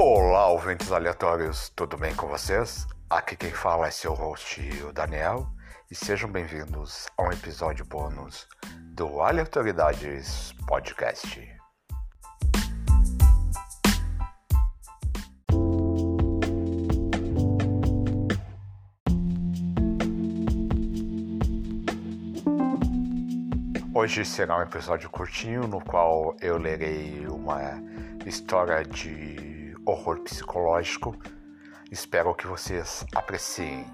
[0.00, 2.86] Olá, ouvintes aleatórios, tudo bem com vocês?
[3.10, 5.44] Aqui quem fala é seu host, o Daniel,
[5.90, 8.46] e sejam bem-vindos a um episódio bônus
[8.94, 11.48] do Aleatoridades Podcast.
[23.92, 27.82] Hoje será um episódio curtinho no qual eu lerei uma
[28.24, 29.57] história de
[29.88, 31.16] horror psicológico.
[31.90, 33.86] Espero que vocês apreciem.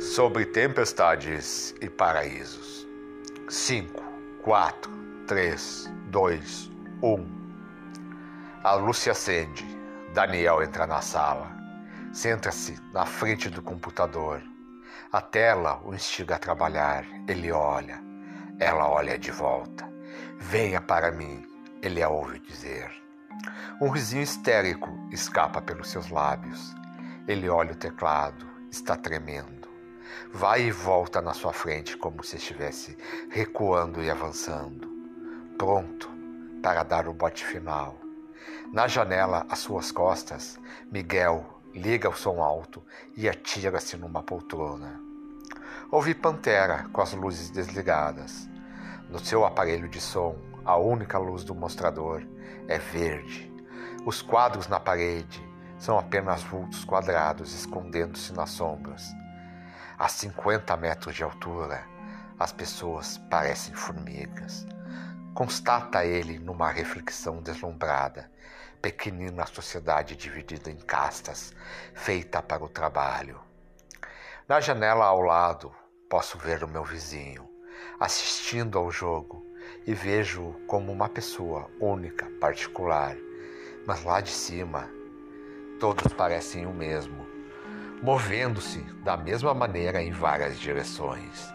[0.00, 2.86] sobre tempestades e paraísos.
[3.48, 4.00] 5,
[4.44, 4.92] 4,
[5.26, 6.70] 3, 2,
[7.02, 7.26] 1.
[8.62, 9.66] A luz se acende.
[10.12, 11.50] Daniel entra na sala.
[12.12, 14.40] Senta-se na frente do computador.
[15.10, 17.04] A tela o instiga a trabalhar.
[17.26, 18.00] Ele olha.
[18.60, 19.92] Ela olha de volta.
[20.38, 21.44] Venha para mim,
[21.82, 22.92] ele a ouve dizer.
[23.82, 26.76] Um risinho histérico escapa pelos seus lábios.
[27.26, 29.64] Ele olha o teclado, está tremendo
[30.32, 32.96] vai e volta na sua frente como se estivesse
[33.30, 34.93] recuando e avançando,
[35.56, 36.10] pronto
[36.62, 37.96] para dar o bote final.
[38.72, 40.58] Na janela, às suas costas,
[40.90, 42.82] Miguel liga o som alto
[43.16, 45.00] e atira-se numa poltrona.
[45.90, 48.48] Ouvi Pantera com as luzes desligadas.
[49.08, 52.22] No seu aparelho de som, a única luz do mostrador
[52.68, 53.52] é verde.
[54.04, 55.42] Os quadros na parede
[55.78, 59.04] são apenas vultos quadrados escondendo-se nas sombras.
[59.98, 61.84] A 50 metros de altura,
[62.38, 64.66] as pessoas parecem formigas.
[65.34, 68.30] Constata ele numa reflexão deslumbrada,
[68.80, 71.52] pequenina sociedade dividida em castas,
[71.92, 73.40] feita para o trabalho.
[74.48, 75.74] Na janela ao lado,
[76.08, 77.48] posso ver o meu vizinho,
[77.98, 79.44] assistindo ao jogo,
[79.86, 83.16] e vejo-o como uma pessoa única, particular.
[83.86, 84.88] Mas lá de cima,
[85.80, 87.34] todos parecem o mesmo
[88.04, 91.53] movendo-se da mesma maneira em várias direções.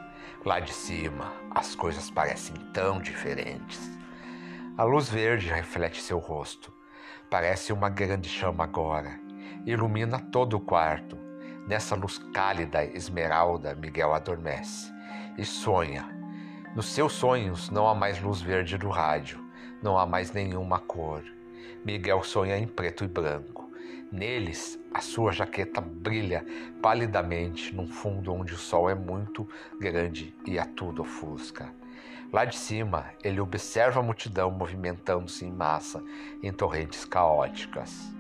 [0.50, 3.88] Lá de cima, as coisas parecem tão diferentes.
[4.76, 6.74] A luz verde reflete seu rosto.
[7.30, 9.20] Parece uma grande chama agora.
[9.64, 11.16] Ilumina todo o quarto.
[11.68, 14.92] Nessa luz cálida esmeralda, Miguel adormece
[15.38, 16.10] e sonha.
[16.76, 19.40] Nos seus sonhos não há mais luz verde do rádio,
[19.84, 21.24] não há mais nenhuma cor.
[21.86, 23.69] Miguel sonha em preto e branco.
[24.12, 26.44] Neles, a sua jaqueta brilha
[26.82, 29.48] palidamente num fundo onde o sol é muito
[29.80, 31.72] grande e a tudo ofusca.
[32.34, 36.04] Lá de cima, ele observa a multidão movimentando-se em massa
[36.42, 38.12] em torrentes caóticas.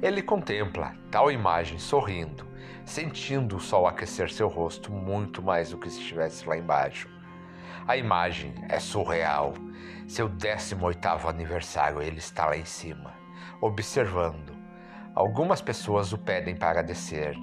[0.00, 2.46] Ele contempla tal imagem sorrindo,
[2.84, 7.08] sentindo o sol aquecer seu rosto muito mais do que se estivesse lá embaixo.
[7.86, 9.54] A imagem é surreal.
[10.06, 13.12] Seu 18º aniversário, ele está lá em cima,
[13.60, 14.57] observando
[15.18, 17.34] Algumas pessoas o pedem para descer,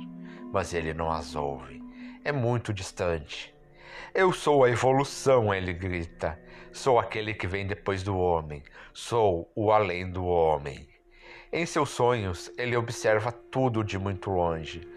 [0.53, 1.83] mas ele não as ouve.
[2.23, 3.53] É muito distante.
[4.13, 6.39] Eu sou a evolução, ele grita.
[6.71, 8.63] Sou aquele que vem depois do homem.
[8.93, 10.87] Sou o além do homem.
[11.51, 14.87] Em seus sonhos, ele observa tudo de muito longe,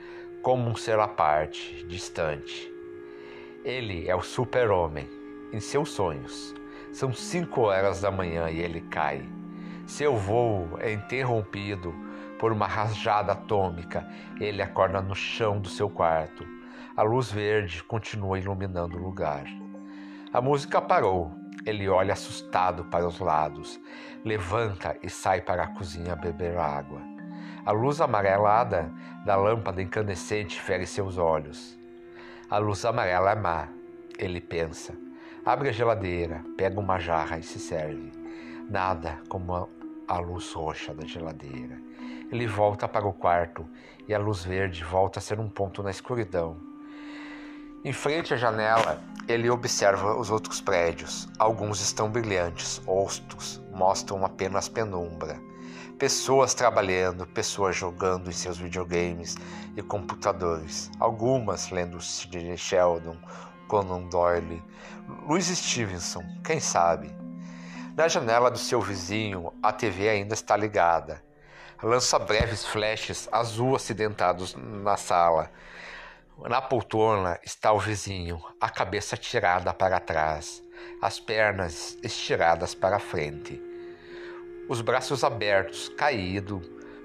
[0.40, 2.72] como um ser à parte, distante.
[3.64, 5.08] Ele é o super-homem.
[5.52, 6.54] Em seus sonhos,
[6.92, 9.28] são cinco horas da manhã e ele cai.
[9.84, 12.06] Seu voo é interrompido
[12.38, 14.06] por uma rajada atômica,
[14.40, 16.46] ele acorda no chão do seu quarto.
[16.96, 19.44] A luz verde continua iluminando o lugar.
[20.32, 21.32] A música parou.
[21.66, 23.78] Ele olha assustado para os lados,
[24.24, 27.02] levanta e sai para a cozinha beber água.
[27.66, 28.90] A luz amarelada
[29.26, 31.78] da lâmpada incandescente fere seus olhos.
[32.48, 33.68] A luz amarela é má,
[34.18, 34.94] ele pensa.
[35.44, 38.12] Abre a geladeira, pega uma jarra e se serve.
[38.70, 39.68] Nada como
[40.08, 41.78] a luz roxa da geladeira.
[42.32, 43.66] Ele volta para o quarto
[44.08, 46.56] e a luz verde volta a ser um ponto na escuridão.
[47.84, 51.28] Em frente à janela, ele observa os outros prédios.
[51.38, 55.38] Alguns estão brilhantes, outros mostram apenas penumbra.
[55.98, 59.36] Pessoas trabalhando, pessoas jogando em seus videogames
[59.76, 60.90] e computadores.
[60.98, 63.16] Algumas lendo Sidney Sheldon,
[63.68, 64.62] Conan Doyle,
[65.26, 67.17] Louis Stevenson, quem sabe.
[67.98, 71.20] Na janela do seu vizinho, a TV ainda está ligada
[71.82, 75.50] lança breves flashes azul acidentados na sala.
[76.48, 80.62] Na poltrona está o vizinho, a cabeça tirada para trás,
[81.02, 83.60] as pernas estiradas para frente,
[84.68, 86.60] os braços abertos, caído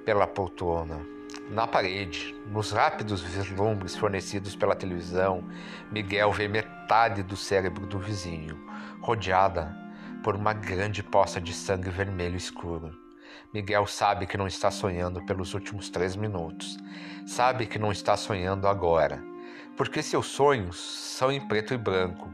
[0.06, 1.04] pela poltrona.
[1.50, 5.44] Na parede, nos rápidos vislumbres fornecidos pela televisão,
[5.92, 8.56] Miguel vê metade do cérebro do vizinho,
[9.02, 9.83] rodeada
[10.24, 12.98] por uma grande poça de sangue vermelho escuro.
[13.54, 16.78] Miguel sabe que não está sonhando pelos últimos três minutos.
[17.28, 19.22] Sabe que não está sonhando agora,
[19.76, 22.34] porque seus sonhos são em preto e branco.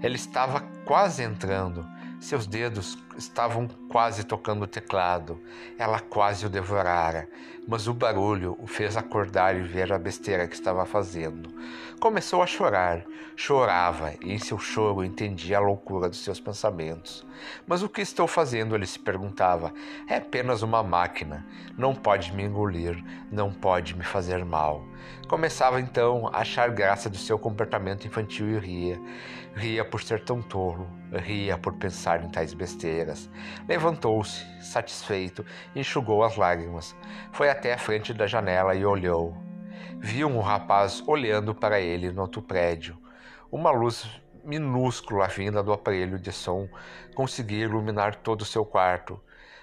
[0.00, 1.84] Ele estava quase entrando
[2.20, 5.40] seus dedos estavam quase tocando o teclado.
[5.78, 7.28] Ela quase o devorara,
[7.66, 11.48] mas o barulho o fez acordar e ver a besteira que estava fazendo.
[12.00, 13.04] Começou a chorar.
[13.36, 17.24] Chorava e em seu choro entendia a loucura dos seus pensamentos.
[17.68, 18.74] Mas o que estou fazendo?
[18.74, 19.72] Ele se perguntava.
[20.08, 21.46] É apenas uma máquina.
[21.76, 23.00] Não pode me engolir,
[23.30, 24.84] não pode me fazer mal.
[25.28, 29.00] Começava então a achar graça do seu comportamento infantil e ria.
[29.58, 33.28] Ria por ser tão tolo, ria por pensar em tais besteiras.
[33.68, 35.44] Levantou-se, satisfeito,
[35.74, 36.94] enxugou as lágrimas.
[37.32, 39.36] Foi até a frente da janela e olhou.
[39.98, 42.96] Viu um rapaz olhando para ele no outro prédio.
[43.50, 44.08] Uma luz
[44.44, 46.68] minúscula vinda do aparelho de som
[47.14, 49.20] conseguia iluminar todo o seu quarto.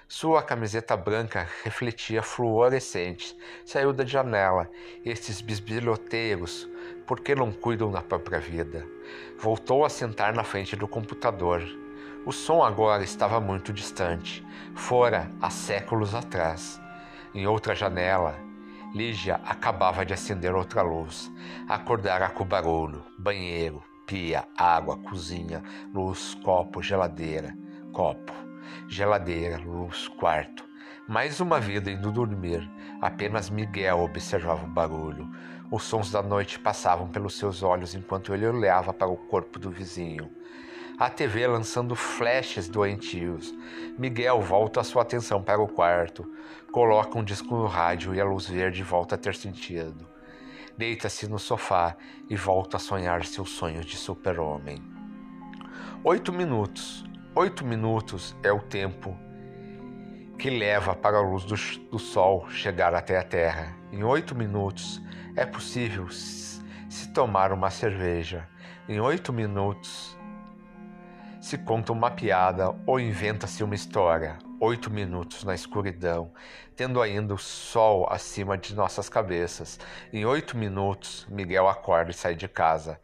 [0.08, 3.36] Sua camiseta branca refletia fluorescentes.
[3.64, 4.70] Saiu da janela.
[5.04, 6.68] Estes bisbilhoteiros,
[7.06, 8.86] por que não cuidam da própria vida?
[9.38, 11.62] Voltou a sentar na frente do computador.
[12.24, 14.44] O som agora estava muito distante,
[14.74, 16.80] fora há séculos atrás.
[17.34, 18.46] Em outra janela,
[18.94, 21.30] Lígia acabava de acender outra luz.
[21.68, 25.62] Acordara com barulho, banheiro, pia, água, cozinha,
[25.92, 27.56] luz, copo, geladeira,
[27.92, 28.46] copo
[28.88, 30.64] geladeira, luz, quarto.
[31.08, 32.68] Mais uma vida indo dormir.
[33.00, 35.28] Apenas Miguel observava o barulho.
[35.70, 39.70] Os sons da noite passavam pelos seus olhos enquanto ele olhava para o corpo do
[39.70, 40.30] vizinho.
[40.98, 43.52] A TV lançando flashes doentios.
[43.98, 46.30] Miguel volta a sua atenção para o quarto,
[46.72, 50.15] coloca um disco no rádio e a luz verde volta a ter sentido.
[50.76, 51.96] Deita-se no sofá
[52.28, 54.82] e volta a sonhar seus sonhos de super-homem.
[56.04, 57.02] Oito minutos.
[57.34, 59.16] Oito minutos é o tempo
[60.38, 61.56] que leva para a luz do,
[61.90, 63.74] do, sol chegar até a Terra.
[63.90, 65.02] Em oito minutos
[65.34, 68.46] é possível se tomar uma cerveja.
[68.86, 70.16] Em oito minutos
[71.40, 74.36] se conta uma piada ou inventa-se uma história.
[74.58, 76.32] Oito minutos na escuridão,
[76.74, 79.78] tendo ainda o sol acima de nossas cabeças.
[80.10, 82.98] Em oito minutos, Miguel acorda e sai de casa.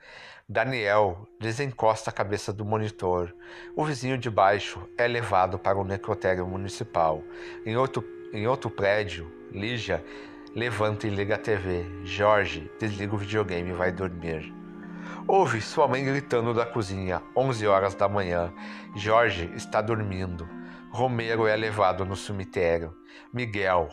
[0.49, 3.35] Daniel desencosta a cabeça do monitor.
[3.77, 7.23] O vizinho de baixo é levado para o necrotério municipal.
[7.67, 8.03] Em outro,
[8.33, 10.03] em outro prédio, Lígia
[10.55, 11.85] levanta e liga a TV.
[12.03, 14.55] Jorge desliga o videogame e vai dormir.
[15.29, 18.51] Ouve sua mãe gritando da cozinha, 11 horas da manhã.
[18.97, 20.62] Jorge está dormindo.
[20.93, 22.95] Romero é levado no cemitério.
[23.33, 23.89] Miguel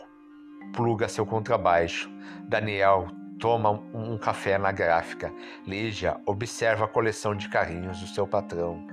[0.73, 2.11] pluga seu contrabaixo.
[2.43, 3.07] Daniel
[3.39, 5.33] toma um café na gráfica.
[5.65, 8.85] Lígia observa a coleção de carrinhos do seu patrão.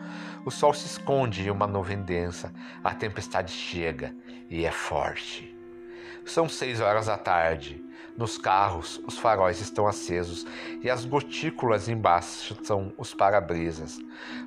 [0.45, 2.55] O sol se esconde em uma nuvem densa.
[2.85, 4.15] A tempestade chega
[4.49, 5.56] e é forte.
[6.27, 7.81] São seis horas da tarde.
[8.19, 10.45] Nos carros, os faróis estão acesos
[10.83, 13.97] e as gotículas embaixo são os para-brisas.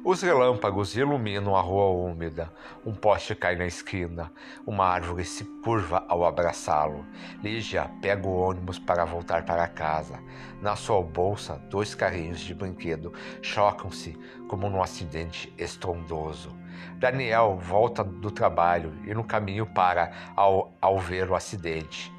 [0.04, 2.51] Os relâmpagos iluminam a rua úmida.
[2.86, 4.30] Um poste cai na esquina.
[4.68, 7.06] Uma árvore se curva ao abraçá-lo.
[7.42, 10.20] Lígia pega o ônibus para voltar para casa.
[10.62, 14.18] Na sua bolsa, dois carrinhos de brinquedo chocam-se
[14.50, 16.59] como num acidente estrondoso.
[16.96, 22.12] Daniel volta do trabalho e no caminho para ao, ao ver o acidente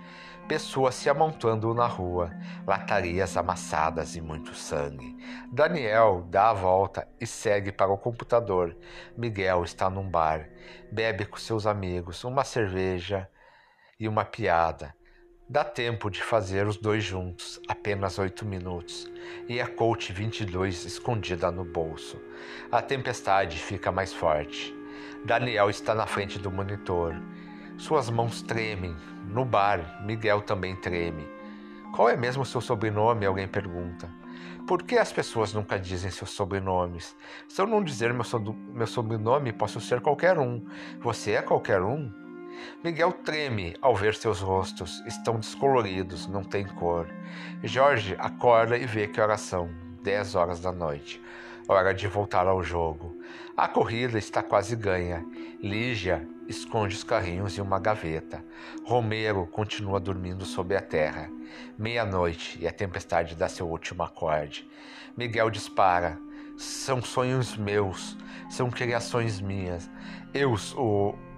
[0.51, 2.33] pessoas se amontoando na rua,
[2.67, 5.17] latarias amassadas e muito sangue.
[5.53, 8.77] Daniel dá a volta e segue para o computador.
[9.17, 10.49] Miguel está num bar,
[10.91, 13.31] bebe com seus amigos uma cerveja
[13.97, 14.93] e uma piada.
[15.53, 19.11] Dá tempo de fazer os dois juntos, apenas oito minutos,
[19.49, 22.23] e a Colt 22 escondida no bolso.
[22.71, 24.73] A tempestade fica mais forte.
[25.25, 27.21] Daniel está na frente do monitor.
[27.77, 28.95] Suas mãos tremem.
[29.27, 31.27] No bar, Miguel também treme.
[31.97, 33.27] Qual é mesmo seu sobrenome?
[33.27, 34.09] Alguém pergunta.
[34.69, 37.17] Por que as pessoas nunca dizem seus sobrenomes?
[37.49, 38.39] Se eu não dizer meu, so
[38.73, 40.65] meu sobrenome, posso ser qualquer um.
[41.01, 42.30] Você é qualquer um?
[42.83, 45.03] Miguel treme ao ver seus rostos.
[45.07, 47.09] Estão descoloridos, não tem cor.
[47.63, 49.71] Jorge acorda e vê que são.
[50.03, 51.23] Dez horas da noite.
[51.69, 53.17] Hora de voltar ao jogo.
[53.57, 55.25] A corrida está quase ganha.
[55.63, 58.45] Lígia esconde os carrinhos em uma gaveta.
[58.85, 61.31] Romero continua dormindo sob a terra.
[61.79, 64.69] Meia-noite e a tempestade dá seu último acorde.
[65.17, 66.19] Miguel dispara.
[66.57, 68.19] São sonhos meus,
[68.51, 69.89] são criações minhas.
[70.35, 70.75] Eu os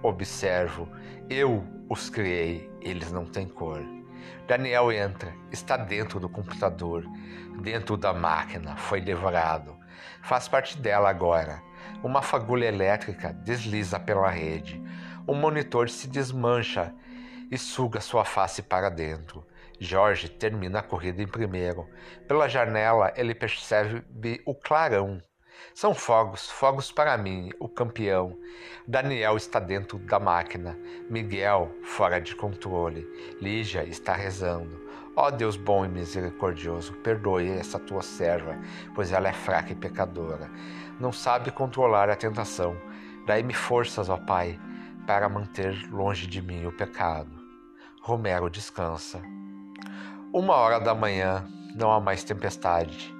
[0.02, 0.88] observo,
[1.30, 3.82] eu os criei, eles não têm cor.
[4.46, 7.04] Daniel entra, está dentro do computador,
[7.60, 9.76] dentro da máquina, foi devorado.
[10.22, 11.62] Faz parte dela agora.
[12.02, 14.82] Uma fagulha elétrica desliza pela rede.
[15.26, 16.92] O monitor se desmancha
[17.50, 19.46] e suga sua face para dentro.
[19.78, 21.88] Jorge termina a corrida em primeiro.
[22.26, 25.22] Pela janela, ele percebe o clarão.
[25.74, 28.36] São fogos, fogos para mim, o campeão.
[28.86, 30.78] Daniel está dentro da máquina.
[31.08, 33.06] Miguel, fora de controle.
[33.40, 34.80] Lígia está rezando.
[35.14, 38.58] Ó Deus bom e misericordioso, perdoe essa tua serva,
[38.94, 40.50] pois ela é fraca e pecadora.
[40.98, 42.76] Não sabe controlar a tentação.
[43.26, 44.58] Dai-me forças, ó Pai,
[45.06, 47.30] para manter longe de mim o pecado.
[48.00, 49.20] Romero descansa.
[50.32, 53.14] Uma hora da manhã, não há mais tempestade.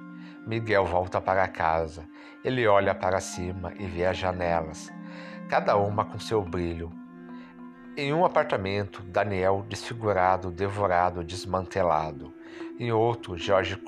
[0.47, 2.05] Miguel volta para casa.
[2.43, 4.91] Ele olha para cima e vê as janelas,
[5.47, 6.91] cada uma com seu brilho.
[7.95, 12.33] Em um apartamento, Daniel desfigurado, devorado, desmantelado.
[12.77, 13.79] Em outro, Jorge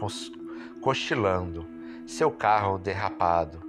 [0.79, 1.67] cochilando,
[2.07, 3.59] seu carro derrapado.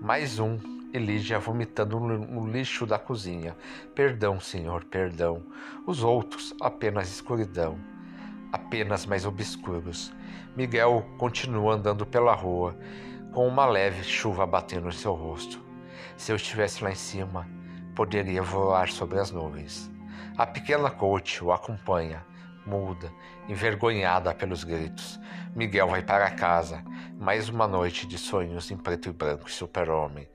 [0.00, 0.58] Mais um,
[0.94, 3.54] Elígia vomitando no lixo da cozinha.
[3.94, 5.42] Perdão, senhor, perdão.
[5.86, 7.78] Os outros, apenas escuridão,
[8.50, 10.12] apenas mais obscuros.
[10.56, 12.74] Miguel continua andando pela rua
[13.32, 15.62] com uma leve chuva batendo em seu rosto.
[16.16, 17.48] Se eu estivesse lá em cima,
[17.94, 19.90] poderia voar sobre as nuvens.
[20.36, 22.24] A pequena coach o acompanha,
[22.66, 23.12] muda,
[23.48, 25.20] envergonhada pelos gritos.
[25.54, 26.84] Miguel vai para casa,
[27.18, 30.28] mais uma noite de sonhos em preto e branco e super-homem,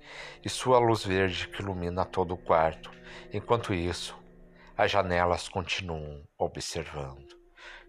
[0.44, 2.92] e sua luz verde que ilumina todo o quarto.
[3.34, 4.18] Enquanto isso,
[4.78, 7.36] as janelas continuam observando.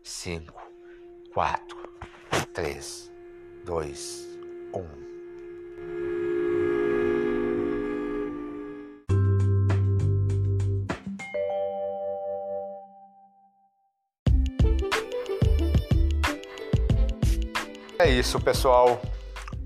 [0.03, 0.63] Cinco,
[1.35, 1.77] quatro,
[2.55, 3.13] três,
[3.65, 4.36] dois,
[4.75, 5.07] um.
[17.99, 19.01] É isso, pessoal.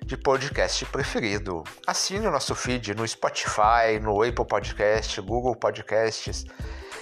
[0.05, 1.65] de podcast preferido.
[1.85, 6.45] Assine o nosso feed no Spotify, no Apple Podcast, Google Podcasts.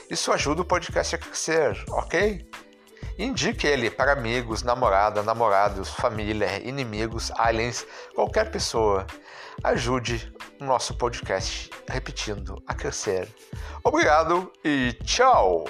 [0.10, 2.50] Isso ajuda o podcast a crescer, ok?
[3.18, 9.06] Indique ele para amigos, namorada, namorados, família, inimigos, aliens, qualquer pessoa.
[9.64, 13.28] Ajude o nosso podcast, repetindo, a crescer.
[13.84, 15.66] Obrigado e tchau!